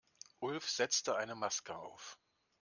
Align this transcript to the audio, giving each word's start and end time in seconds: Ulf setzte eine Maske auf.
Ulf 0.39 0.67
setzte 0.67 1.15
eine 1.15 1.35
Maske 1.35 1.77
auf. 1.77 2.17